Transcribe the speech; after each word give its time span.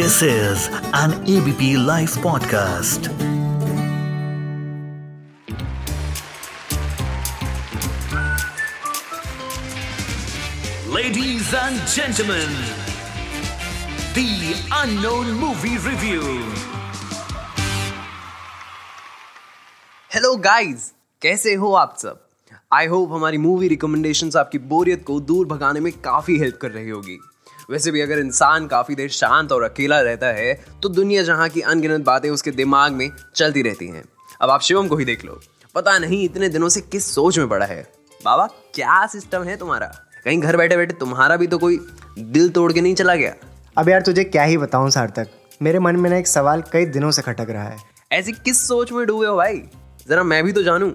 This 0.00 0.22
is 0.22 0.68
an 0.94 1.12
ABP 1.28 1.76
Life 1.76 2.14
podcast. 2.26 3.08
Ladies 10.88 11.52
and 11.52 11.76
gentlemen, 11.86 12.48
the 14.14 14.54
unknown 14.80 15.32
movie 15.42 15.76
review. 15.88 16.22
Hello 20.14 20.34
guys 20.36 20.92
कैसे 21.22 21.54
हो 21.54 21.72
आप 21.72 21.96
सब 21.98 22.28
I 22.72 22.86
hope 22.86 23.12
हमारी 23.12 23.38
movie 23.38 23.68
recommendations 23.68 24.36
आपकी 24.36 24.58
बोरियत 24.72 25.04
को 25.06 25.20
दूर 25.32 25.46
भगाने 25.46 25.80
में 25.80 25.92
काफ़ी 25.92 26.38
हेल्प 26.38 26.58
कर 26.62 26.70
रही 26.70 26.88
होगी 26.88 27.18
वैसे 27.70 27.90
भी 27.90 28.00
अगर 28.00 28.18
इंसान 28.18 28.66
काफ़ी 28.66 28.94
देर 28.94 29.08
शांत 29.08 29.52
और 29.52 29.62
अकेला 29.62 30.00
रहता 30.00 30.26
है 30.26 30.52
तो 30.82 30.88
दुनिया 30.88 31.22
जहाँ 31.22 31.48
की 31.48 31.60
अनगिनत 31.60 32.00
बातें 32.00 32.28
उसके 32.30 32.50
दिमाग 32.50 32.92
में 32.92 33.10
चलती 33.34 33.62
रहती 33.62 33.86
हैं। 33.86 34.02
अब 34.40 34.50
आप 34.50 34.60
शिवम 34.60 34.88
को 34.88 34.96
ही 34.96 35.04
देख 35.04 35.24
लो। 35.24 35.40
पता 35.74 35.98
नहीं 35.98 36.22
इतने 36.24 36.48
दिनों 36.48 36.68
से 36.68 36.80
किस 36.80 37.14
सोच 37.14 37.38
में 37.38 37.48
पड़ा 37.48 37.66
है। 37.66 37.82
बाबा 38.24 38.46
क्या 38.74 39.06
सिस्टम 39.06 39.42
है 39.42 39.56
तुम्हारा? 39.56 39.86
कहीं 40.24 40.40
घर 40.40 40.56
बैठे 40.56 40.76
बैठे 40.76 40.94
तुम्हारा 40.94 41.36
भी 41.36 41.46
तो 41.46 41.58
कोई 41.58 41.78
दिल 42.18 42.48
तोड़ 42.48 42.72
के 42.72 42.80
नहीं 42.80 42.94
चला 42.94 43.14
गया? 43.14 43.34
अब 43.78 43.88
यार 43.88 44.00
तुझे 44.00 44.24
क्या 44.24 44.42
ही 44.42 44.56
बताऊँ 44.58 44.90
सार्थक। 44.90 45.28
मेरे 45.62 45.78
मन 45.78 45.96
में 45.96 46.10
ना 46.10 46.16
एक 46.16 46.26
सवाल 46.26 46.62
कई 46.72 46.86
दिनों 46.86 47.10
से 47.10 47.22
खटक 47.22 47.50
रहा 47.50 47.68
है। 47.68 47.78
ऐसी 48.12 48.32
किस 48.32 48.66
सोच 48.68 48.92
में 48.92 49.06
डूबे 49.06 49.26
हो 49.26 49.36
भाई? 49.36 49.62
जरा 50.08 50.22
मैं 50.22 50.42
भी 50.44 50.52
तो 50.52 50.62
जानूं। 50.62 50.90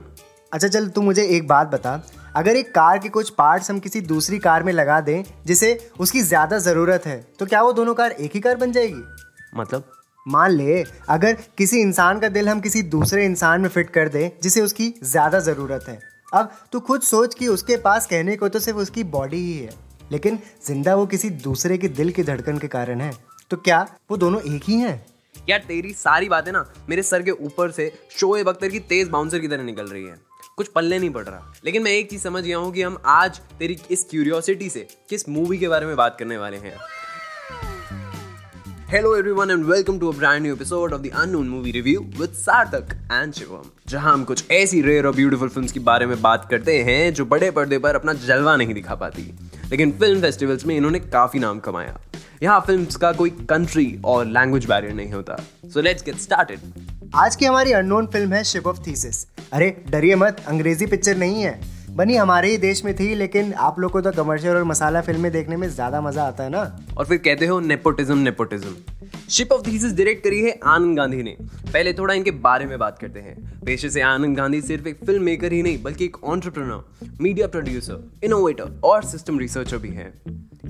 अच्छा 0.55 0.67
चल 0.67 0.87
तू 0.87 1.01
मुझे 1.01 1.23
एक 1.27 1.47
बात 1.47 1.67
बता। 1.67 1.91
अगर 2.35 2.55
एक 2.55 2.69
कार 2.75 2.97
के 2.97 3.09
कुछ 3.09 3.29
पार्ट्स 3.29 3.69
हम 3.71 3.79
किसी 3.79 4.01
दूसरी 4.03 4.37
कार 4.39 4.63
में 4.63 4.71
लगा 4.73 4.99
दें 5.01 5.23
जिसे 5.45 5.71
उसकी 5.99 6.21
ज़्यादा 6.21 6.57
ज़रूरत 6.59 7.05
है 7.05 7.17
तो 7.39 7.45
क्या 7.45 7.61
वो 7.61 7.71
दोनों 7.73 7.93
कार 7.93 8.11
एक 8.11 8.31
ही 8.33 8.39
कार 8.39 8.55
बन 8.55 8.71
जाएगी? 8.71 9.01
मतलब? 9.53 9.83
मान 10.25 10.51
ले 10.51 10.83
अगर 11.09 11.33
किसी 11.57 11.79
इंसान 11.79 12.19
का 12.19 12.27
दिल 12.29 12.49
हम 12.49 12.59
किसी 12.59 12.81
दूसरे 12.83 13.25
इंसान 13.25 13.61
में 13.61 13.69
फिट 13.69 13.89
कर 13.89 14.09
दें 14.09 14.29
जिसे 14.43 14.61
उसकी 14.61 14.93
ज़्यादा 15.03 15.39
ज़रूरत 15.41 15.85
है। 15.87 15.99
अब 16.33 16.51
तू 16.71 16.79
खुद 16.81 17.01
सोच 17.03 17.35
कि 17.35 17.47
उसके 17.47 17.77
पास 17.79 18.07
कहने 18.07 18.35
को 18.35 18.49
तो 18.49 18.59
सिर्फ़ 18.59 18.79
उसकी 18.79 19.03
बॉडी 19.11 19.41
ही 19.43 19.57
है 19.57 19.73
लेकिन 20.11 20.39
ज़िंदा 20.67 20.95
वो 20.95 21.05
किसी 21.07 21.29
दूसरे 21.41 21.77
के 21.77 21.87
दिल 21.89 22.11
की 22.11 22.23
धड़कन 22.23 22.57
के 22.57 22.67
कारण 22.69 23.01
है। 23.01 23.11
तो 23.51 23.57
क्या 23.59 23.85
वो 24.11 24.17
दोनों 24.17 24.41
एक 24.45 24.63
ही 24.63 24.79
हैं? 24.79 24.95
यार 25.49 25.63
तेरी 25.67 25.91
सारी 25.95 26.29
बातें 26.29 26.51
ना 26.51 26.65
मेरे 26.89 27.01
सर 27.03 27.21
के 27.21 27.31
ऊपर 27.31 27.71
से 27.71 27.91
शोएब 28.11 28.49
अख्तर 28.49 28.69
की 28.69 28.79
तेज 28.81 29.09
बाउंसर 29.09 29.39
की 29.39 29.47
तरह 29.47 29.63
निकल 29.63 29.87
रही 29.87 30.03
है। 30.03 30.15
कुछ 30.57 30.67
पल्ले 30.67 30.99
नहीं 30.99 31.09
पड़ 31.09 31.23
रहा। 31.25 31.53
लेकिन 31.65 31.83
मैं 31.83 31.91
एक 31.91 32.09
चीज़ 32.09 32.21
समझ 32.21 32.43
गया 32.43 32.57
हूँ 32.57 32.71
कि 32.73 32.81
हम 32.81 32.97
आज 33.05 33.39
तेरी 33.59 33.77
इस 33.91 34.05
क्यूरियोसिटी 34.09 34.69
से 34.69 34.87
किस 35.09 35.29
मूवी 35.29 35.57
के 35.57 35.67
बारे 35.67 35.85
में 35.85 35.95
बात 35.95 36.15
करने 36.19 36.37
वाले 36.37 36.57
हैं। 36.57 36.75
Hello 38.93 39.11
everyone 39.17 39.51
and 39.55 39.67
welcome 39.71 39.99
to 40.03 40.11
a 40.11 40.15
brand 40.19 40.45
new 40.45 40.53
episode 40.55 40.93
of 40.93 41.03
the 41.03 41.11
Unknown 41.23 41.49
Movie 41.49 41.73
Review 41.77 42.05
with 42.21 42.37
Sarthak 42.45 42.93
and 43.11 43.35
Shivam, 43.39 43.65
जहाँ 43.87 44.13
हम 44.13 44.23
कुछ 44.23 44.51
ऐसी 44.51 44.81
रेयर 44.81 45.05
और 45.05 45.15
ब्यूटीफुल 45.15 45.49
फिल्म्स 45.49 45.71
के 45.71 45.79
बारे 45.79 46.05
में 46.05 46.21
बात 46.21 46.47
करते 46.51 46.77
हैं 46.83 47.13
जो 47.13 47.25
बड़े 47.25 47.51
पर्दे 47.51 47.79
पर 47.79 47.95
अपना 47.95 48.13
जलवा 48.13 48.55
नहीं 48.55 48.73
दिखा 48.73 48.95
पाती। 48.95 49.33
लेकिन 49.71 49.91
फ़िल्म 49.91 50.21
फेस्टिवल्स 50.21 50.65
में 50.65 50.75
इन्होंने 50.77 50.99
काफ़ी 50.99 51.39
नाम 51.39 51.59
कमाया। 51.59 51.99
यहाँ 52.43 52.63
फिल्म्स 52.67 52.95
का 52.95 53.11
कोई 53.11 53.29
कंट्री 53.29 54.01
और 54.05 54.25
लैंग्वेज 54.25 54.65
बैरियर 54.65 54.93
नहीं 54.93 55.11
होता। 55.11 55.43
सो 55.65 55.81
लेट्स 55.81 56.03
गेट 56.03 56.15
स्टार्टेड 56.15 56.59
आज 57.15 57.35
की 57.35 57.45
हमारी 57.45 57.71
अननोन 57.71 58.07
फ़िल्म 58.07 58.33
है 58.33 58.43
शिप 58.43 58.67
ऑफ़ 58.67 58.77
थीसिस 58.87 59.25
अरे 59.53 59.69
डरिए 59.89 60.15
मत 60.15 60.43
अंग्रेज़ी 60.47 60.85
पिक्चर 60.85 61.17
नहीं 61.17 61.41
है। 61.43 61.59
बनी 61.95 62.15
हमारे 62.15 62.47
ही 62.49 62.57
देश 62.57 62.83
में 62.85 62.93
थी 62.95 63.13
लेकिन 63.15 63.53
आप 63.65 63.77
लोग 63.79 63.91
को 63.91 63.99
तो 64.01 64.11
कमर्शियल 64.11 64.55
और 64.55 64.63
मसाला 64.63 65.01
फ़िल्में 65.01 65.31
देखने 65.31 65.57
में 65.57 65.67
ज़्यादा 65.69 66.01
मज़ा 66.01 66.23
आता 66.23 66.43
है 66.43 66.49
ना? 66.49 66.61
और 66.97 67.05
फिर 67.05 67.17
कहते 67.17 67.45
हो 67.45 67.59
nepotism 67.59 68.17
nepotism 68.17 68.75
Ship 69.29 69.51
of 69.51 69.61
Theseus 69.67 69.93
direct 69.97 70.23
करी 70.23 70.41
है 70.41 70.51
आनंद 70.65 70.97
गांधी 70.97 71.21
ने। 71.23 71.35
पहले 71.41 71.93
थोड़ा 71.93 72.13
इनके 72.13 72.31
बारे 72.31 72.65
में 72.65 72.77
बात 72.79 72.97
करते 72.99 73.19
हैं। 73.19 73.35
पेशे 73.65 73.89
से 73.89 74.01
आनंद 74.01 74.37
गांधी 74.37 74.61
सिर्फ़ 74.61 74.87
एक 74.87 75.05
फ़िल्म 75.05 75.23
मेकर 75.23 75.53
ही 75.53 75.61
नहीं 75.63 75.81
बल्कि 75.83 76.05
एक 76.05 76.23
ऑन्टरप्रनर 76.23 77.17
मीडिया 77.21 77.47
प्रोड्यूसर 77.47 78.25
इनोवेटर 78.25 78.79
और 78.83 79.03
सिस्टम 79.05 79.39
रिसर्चर 79.39 79.77
भी 79.77 79.89
है। 79.91 80.13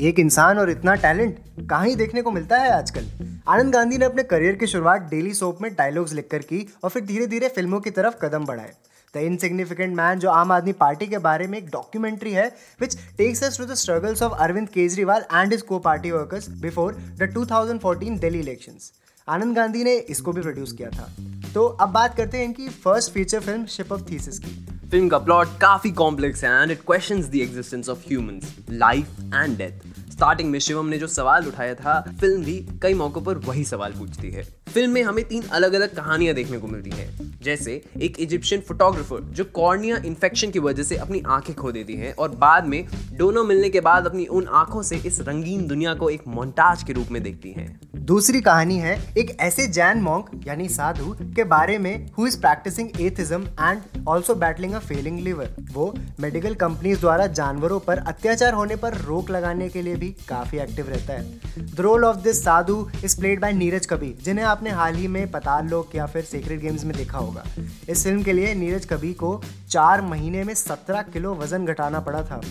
एक 0.02 0.20
इंसान 0.20 0.58
और 0.60 0.70
इतना 0.70 0.96
टैलेंट 1.02 1.38
कहाँ 1.70 1.86
ही 1.86 1.96
देखने 1.96 2.22
को 2.22 2.32
मिलता 2.32 2.58
है 2.58 2.72
आजकल? 2.72 3.06
आनंद 3.48 3.74
गांधी 3.74 3.98
ने 3.98 4.06
अपने 4.06 4.24
करियर 4.26 4.56
की 4.56 4.68
शुरुआत 4.68 5.10
डेली 5.10 5.34
सोप 5.34 5.62
में 5.62 5.74
डायलॉग्स 5.74 6.14
लिखकर 6.14 6.42
की 6.44 6.68
और 6.84 6.90
फिर 6.90 7.06
धीरे 7.06 7.28
धीरे 7.28 7.48
फ़िल्मों 7.50 7.80
की 7.80 7.90
तरफ़ 7.92 8.16
कदम 8.22 8.46
बढ़ाए। 8.46 8.74
द 9.14 9.22
इनसिग्निफिकेंट 9.22 9.96
मैन 9.96 10.20
जो 10.20 10.30
आम 10.32 10.52
आदमी 10.52 10.72
पार्टी 10.76 11.08
के 11.08 11.18
बारे 11.20 11.48
में 11.48 11.58
एक 11.58 11.70
डॉक्यूमेंट्री 11.70 12.32
है 12.32 12.48
which 12.82 12.98
takes 13.18 13.44
us 13.44 13.58
to 13.58 13.66
the 13.66 13.74
struggles 13.76 14.22
of 14.24 14.34
Arvind 14.44 14.70
Kejriwal 14.70 15.26
and 15.34 15.52
his 15.52 15.62
co 15.62 15.80
party 15.80 16.12
workers 16.12 16.50
before 16.62 16.94
the 16.94 17.32
2014 17.34 18.20
Delhi 18.20 18.40
elections 18.40 18.92
Anand 19.28 19.56
Gandhi 19.56 19.84
ने 19.84 19.96
इसको 19.96 20.32
भी 20.32 20.42
प्रोड्यूस 20.42 20.72
किया 20.72 20.90
था। 20.90 21.10
तो 21.54 21.66
अब 21.66 21.90
बात 21.90 22.16
करते 22.18 22.38
हैं 22.38 22.46
इनकी 22.46 22.68
first 22.70 23.12
feature 23.12 23.40
film 23.40 23.66
Ship 23.66 23.92
of 23.92 24.02
Theseus 24.12 24.40
की। 24.40 24.52
फ़िल्म 24.92 25.08
का 25.10 25.18
प्लॉट 25.20 25.48
काफ़ी 25.62 25.92
कॉम्प्लेक्स 25.94 26.44
है 26.44 26.52
and 26.62 26.72
it 26.72 26.82
questions 26.86 27.26
the 27.26 27.36
existence 27.36 27.90
of 27.90 28.08
humans 28.08 28.56
life 28.70 29.20
and 29.34 29.58
death 29.58 30.12
starting 30.12 30.52
में 30.52 30.60
शिवम 30.60 30.86
ने 30.86 30.98
जो 30.98 31.08
सवाल 31.08 31.48
उठाया 31.48 31.74
था 31.76 32.00
फ़िल्म 32.20 32.44
भी 32.44 32.58
कई 32.82 32.94
मौकों 32.94 33.22
पर 33.22 33.38
वही 33.48 33.64
सवाल 33.66 33.94
पूछती 33.94 34.32
है। 34.32 34.44
फ़िल्म 34.76 34.92
में 34.92 35.04
हमें 35.04 35.24
तीन 35.26 35.44
अलग 35.44 35.74
अलग 35.74 35.96
कहानियाँ 35.96 36.34
देखने 36.36 36.58
को 36.58 36.68
मिलती 36.68 36.90
है। 36.90 37.10
जैसे, 37.44 37.82
एक 38.02 38.20
इजिप्शियन 38.20 38.62
फोटोग्राफर 38.62 39.22
जो 39.24 39.44
कॉर्निया 39.44 39.98
इन्फेक्शन 40.06 40.52
की 40.52 40.60
वजह 40.60 40.84
से 40.84 40.98
अपनी 40.98 41.22
आँखें 41.28 41.56
खो 41.56 41.72
देती 41.72 41.94
है 41.94 42.12
और 42.14 42.30
बाद 42.30 42.66
में 42.66 42.88
दोनों 43.12 43.44
मिलने 43.44 43.70
के 43.70 43.80
बाद 43.80 44.06
अपनी 44.06 44.26
उन 44.26 44.48
आँखों 44.48 44.82
से 44.82 44.96
इस 44.96 45.20
रंगीन 45.22 45.68
दुनिया 45.68 45.94
को 45.94 46.10
एक 46.10 46.22
मोन्टाज 46.28 46.84
के 46.84 46.94
रूप 46.94 47.12
में 47.12 47.24
देखती 47.24 47.52
हैं। 47.52 47.80
दूसरी 47.96 48.42
कहानी 48.42 48.78
है, 48.78 49.14
एक 49.18 49.38
ऐसे 49.40 49.68
जैन 49.68 49.98
मॉन्क 49.98 50.42
यानी 50.48 50.68
साधु, 50.70 51.16
के 51.36 51.44
बारे 51.44 51.78
में 51.78 52.12
who 52.18 52.28
is 52.28 52.40
practising 52.40 52.90
atheism 53.02 53.44
and 53.44 53.82
also 54.10 54.36
battling 54.36 54.74
a 54.74 54.80
failing 54.80 55.20
liver 55.20 55.56
वो 55.72 55.94
मेडिकल 56.20 56.56
कंपनीज़ 56.56 57.00
द्वारा 57.00 57.28
जानवरों 57.28 57.80
पर 57.80 57.98
अत्याचार 57.98 58.54
होने 58.54 58.76
पर 58.76 58.98
रोक 58.98 59.30
लगाने 59.30 59.70
के 59.70 59.82
लिए 59.82 59.96
भी 59.96 60.16
काफ़ी 60.28 60.58
एक्टिव 60.58 60.90
रहता 60.90 61.14
है। 61.14 61.40
The 61.60 61.76
role 61.80 62.06
of 62.06 62.18
this 62.18 62.44
sadhu 62.44 62.90
is 63.06 63.20
played 63.20 63.42
by 63.42 63.54
Neeraj 63.54 63.86
Kabir 63.86 64.18
जिन्हें 64.24 64.46
आपने 64.46 64.65
हाल 64.72 64.96
ही 64.96 65.08
में 65.08 65.32
पताल 65.32 65.68
लोक 65.68 65.96
या 65.96 66.06
फिर 66.06 66.24
सीक्रेट 66.24 66.60
गेम्स 66.62 66.84
में 66.86 66.96
देखा 66.98 67.18
होगा। 67.18 67.44
इस 67.90 68.04
फ़िल्म 68.04 68.24
के 68.24 68.34
लिए 68.34 68.54
नीरज 68.56 68.86
कबीर 68.86 69.14
को 69.14 69.42
चार 69.70 70.02
महीने 70.02 70.44
में 70.44 70.54
सत्रह 70.54 71.02
किलो 71.04 71.34
वज़न 71.36 71.66
घटाना 71.66 72.00
पड़ा 72.00 72.24
था। 72.24 72.42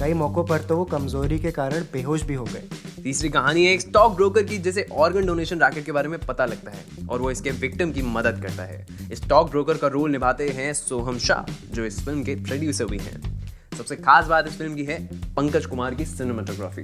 कई 0.00 0.12
मौकों 0.14 0.44
पर 0.44 0.60
तो 0.60 0.76
वो 0.76 0.84
कमज़ोरी 0.84 1.38
के 1.38 1.50
कारण 1.50 1.82
बेहोश 1.92 2.22
भी 2.22 2.34
हो 2.34 2.44
गए। 2.44 2.62
तीसरी 3.02 3.28
कहानी 3.28 3.64
है 3.66 3.72
एक 3.72 3.80
स्टॉक 3.80 4.14
ब्रोकर 4.14 4.42
की, 4.42 4.58
जिसे 4.58 4.86
ऑर्गन 4.92 5.26
डोनेशन 5.26 5.60
रैकेट 5.60 5.84
के 5.84 5.92
बारे 5.92 6.08
में 6.08 6.18
पता 6.18 6.44
लगता 6.44 6.70
है 6.70 7.06
और 7.08 7.20
वो 7.20 7.30
इसके 7.30 7.50
विक्टिम 7.50 7.92
की 7.92 8.02
मदद 8.02 8.42
करता 8.42 8.62
है। 8.62 8.86
स्टॉक 9.14 9.50
ब्रोकर 9.50 9.76
का 9.76 9.88
रोल 9.88 10.10
निभाते 10.10 10.48
हैं 10.48 10.72
सोहम 10.74 11.18
शाह, 11.18 11.52
जो 11.74 11.84
इस 11.84 12.04
फ़िल्म 12.04 12.22
के 12.22 12.34
प्रोड्यूसर 12.36 12.84
भी 12.84 12.98
हैं। 12.98 13.39
सबसे 13.72 13.96
खास 13.96 14.26
बात 14.26 14.46
इस 14.48 14.56
फ़िल्म 14.58 14.74
की 14.74 14.84
है 14.84 14.98
पंकज 15.36 15.66
कुमार 15.66 15.94
की 15.94 16.04
सिनेमाटोग्राफी 16.04 16.82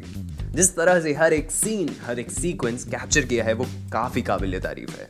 जिस 0.57 0.75
तरह 0.77 1.01
से 1.01 1.13
हर 1.15 1.33
एक 1.33 1.51
सीन 1.51 1.89
हर 2.07 2.19
एक 2.19 2.31
सीक्वेंस 2.31 2.85
कैप्चर 2.85 3.25
किया 3.25 3.45
है, 3.45 3.53
वो 3.55 3.65
काफ़ी 3.93 4.23
काबिल 4.23 4.59
तारीफ़ 4.61 4.91
है। 4.93 5.09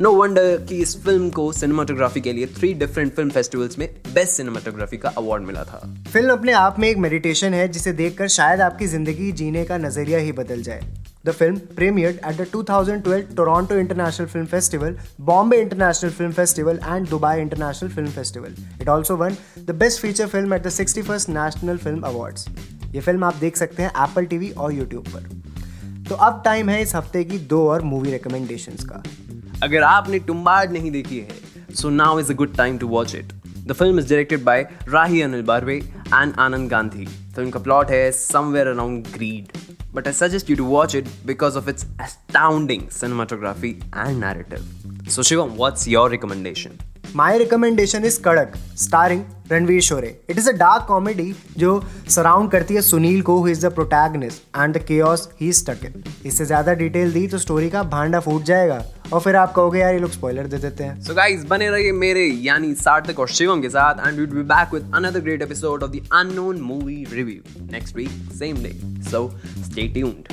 नो 0.00 0.12
वंडर 0.12 0.56
कि 0.68 0.76
इस 0.76 0.96
फ़िल्म 1.04 1.30
को 1.30 1.50
सिनेमाटोग्राफी 1.52 2.20
के 2.20 2.32
लिए 2.32 2.46
थ्री 2.48 2.72
डिफरेंट 2.74 3.14
फ़िल्म 3.14 3.30
फेस्टिवल्स 3.30 3.78
में 3.78 3.88
बेस्ट 4.14 4.32
सिनेमाटोग्राफी 4.32 4.96
का 4.96 5.08
अवार्ड 5.18 5.42
मिला 5.42 5.64
था। 5.64 5.80
फ़िल्म 6.12 6.32
अपने 6.32 6.52
आप 6.54 6.78
में 6.78 6.88
एक 6.88 6.96
मेडिटेशन 6.98 7.54
है, 7.54 7.68
जिसे 7.68 7.92
देखकर 7.92 8.28
शायद 8.30 8.60
आपकी 8.60 8.86
ज़िंदगी 8.86 9.32
जीने 9.32 9.64
का 9.64 9.78
नज़रिया 9.78 10.18
ही 10.18 10.32
बदल 10.34 10.62
जाए। 10.62 10.80
The 11.28 11.34
film 11.34 11.56
premiered 11.78 12.20
at 12.22 12.38
the 12.38 12.46
2012 12.46 13.34
Toronto 13.34 13.78
International 13.78 14.26
Film 14.26 14.46
Festival, 14.46 14.94
Bombay 15.20 15.60
International 15.60 16.10
Film 16.10 16.32
Festival, 16.32 16.78
and 16.84 17.06
Dubai 17.06 17.32
International 17.40 17.90
Film 17.90 18.06
Festival. 18.08 18.52
It 18.80 18.88
also 18.88 19.14
won 19.14 19.36
the 19.66 19.74
Best 19.74 20.00
Feature 20.00 20.28
Film 20.28 20.54
at 20.54 20.62
the 20.62 20.70
61st 20.70 21.28
National 21.30 21.76
Film 21.78 22.00
Awards. 22.04 22.46
ये 22.94 23.00
film 23.00 23.24
आप 23.24 23.34
देख 23.40 23.56
सकते 23.56 23.82
हैं 23.82 23.90
Apple 24.04 24.26
TV 24.26 24.50
और 24.52 24.72
YouTube 24.74 25.08
पर 25.08 25.28
तो 26.08 26.14
अब 26.26 26.40
time 26.44 26.68
है 26.68 26.80
इस 26.82 26.94
हफ़्ते 26.96 27.24
की 27.24 27.38
दो 27.50 27.60
और 27.68 27.82
मूवी 27.90 28.10
रिकमेंडेशंस 28.10 28.84
का 28.90 29.02
अगर 29.62 29.82
आपने 29.84 30.18
टुम्बाड 30.30 30.72
नहीं 30.72 30.90
देखी 30.90 31.18
है 31.18 31.74
so 31.74 31.90
now 32.00 32.20
is 32.20 32.32
a 32.32 32.36
good 32.36 32.56
time 32.56 32.78
to 32.78 32.88
watch 32.88 33.14
it 33.14 33.32
the 33.66 33.72
film 33.72 33.98
is 33.98 34.08
directed 34.08 34.44
by 34.44 34.68
Rahi 34.88 35.22
Anil 35.22 35.42
Barve 35.52 35.76
and 35.76 36.34
Anand 36.38 36.70
Gandhi 36.70 37.06
film 37.06 37.50
का 37.50 37.60
प्लॉट 37.60 37.90
है 37.90 38.10
somewhere 38.24 38.66
around 38.68 39.06
greed 39.14 39.57
but 39.98 40.06
I 40.06 40.12
suggest 40.12 40.48
you 40.48 40.54
to 40.54 40.64
watch 40.64 40.94
it 40.94 41.08
because 41.26 41.56
of 41.56 41.66
its 41.66 41.84
astounding 41.98 42.86
cinematography 42.86 43.82
and 43.92 44.20
narrative. 44.20 44.64
So, 45.08 45.22
Shivam, 45.22 45.56
what's 45.56 45.88
your 45.88 46.08
recommendation? 46.08 46.78
My 47.14 47.38
recommendation 47.38 48.04
is 48.04 48.18
Kadak, 48.20 48.56
starring 48.76 49.26
Ranvir 49.50 49.80
Shorey 49.82 50.08
it 50.30 50.38
is 50.38 50.48
a 50.48 50.52
dark 50.52 50.84
comedy 50.88 51.32
जो 51.58 51.70
surround 52.10 52.50
करती 52.50 52.74
है 52.74 52.80
सुनील 52.82 53.20
को 53.22 53.38
who 53.38 53.48
is 53.48 53.64
the 53.66 53.70
protagonist 53.74 54.42
and 54.56 54.74
the 54.76 54.82
chaos 54.88 55.28
he 55.40 55.52
stuck 55.52 55.84
in 55.84 56.02
इससे 56.26 56.44
ज़्यादा 56.44 56.72
detail 56.80 57.12
दी 57.12 57.26
तो 57.28 57.38
story 57.38 57.70
का 57.70 57.82
भांडा 57.94 58.20
फूट 58.20 58.42
जाएगा। 58.44 58.82
और 59.12 59.20
फिर 59.20 59.36
आप 59.36 59.54
कहोगे 59.54 59.80
यार 59.80 59.92
ये 59.94 60.00
लोग 60.00 60.10
स्पॉइलर 60.10 60.46
दे 60.46 60.58
देते 60.58 60.84
हैं. 60.84 61.00
सो 61.02 61.14
गाइस 61.14 61.44
बने 61.50 61.70
रहिए 61.70 61.92
मेरे 62.02 62.26
यानी 62.46 62.74
सार्थक 62.82 63.20
और 63.20 63.28
शिवम 63.28 63.62
के 63.62 63.70
साथ 63.70 64.06
and 64.06 64.18
we 64.18 64.24
will 64.24 64.34
be 64.34 64.42
back 64.52 64.74
with 64.74 64.92
another 64.94 65.20
great 65.20 65.42
episode 65.42 65.82
of 65.82 65.90
the 65.92 66.06
unknown 66.12 66.60
movie 66.62 67.04
review 67.12 67.64
next 67.72 67.96
week 67.96 68.10
same 68.38 68.62
day 68.62 68.74
so 69.10 69.28
stay 69.64 69.88
tuned 69.94 70.32